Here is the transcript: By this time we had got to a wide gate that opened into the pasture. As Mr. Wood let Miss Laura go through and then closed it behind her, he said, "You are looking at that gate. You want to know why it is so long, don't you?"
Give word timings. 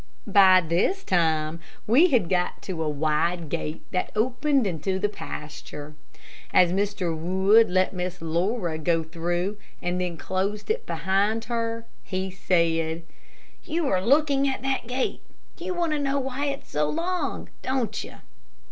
By 0.25 0.61
this 0.61 1.03
time 1.03 1.59
we 1.85 2.07
had 2.07 2.27
got 2.27 2.63
to 2.63 2.81
a 2.81 2.89
wide 2.89 3.49
gate 3.49 3.83
that 3.91 4.11
opened 4.15 4.65
into 4.65 4.97
the 4.97 5.07
pasture. 5.09 5.93
As 6.51 6.71
Mr. 6.73 7.15
Wood 7.15 7.69
let 7.69 7.93
Miss 7.93 8.19
Laura 8.19 8.79
go 8.79 9.03
through 9.03 9.57
and 9.79 10.01
then 10.01 10.17
closed 10.17 10.71
it 10.71 10.87
behind 10.87 11.45
her, 11.45 11.85
he 12.03 12.31
said, 12.31 13.03
"You 13.63 13.89
are 13.89 14.01
looking 14.03 14.47
at 14.47 14.63
that 14.63 14.87
gate. 14.87 15.21
You 15.59 15.75
want 15.75 15.91
to 15.91 15.99
know 15.99 16.19
why 16.19 16.45
it 16.47 16.63
is 16.63 16.69
so 16.69 16.89
long, 16.89 17.49
don't 17.61 18.03
you?" 18.03 18.15